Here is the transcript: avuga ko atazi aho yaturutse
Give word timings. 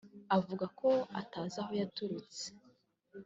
avuga 0.37 0.65
ko 0.79 0.89
atazi 1.21 1.55
aho 1.61 1.71
yaturutse 1.79 2.43